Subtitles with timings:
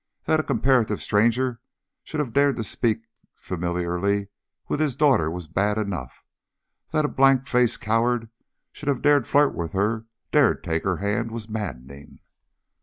[0.25, 1.61] That a comparative stranger
[2.03, 3.03] should have dared to speak
[3.35, 4.29] familiarly
[4.67, 6.23] with his daughter was bad enough;
[6.91, 8.31] that a blank faced coward
[8.71, 12.19] should have dared flirt with her, dared take her hand, was maddening.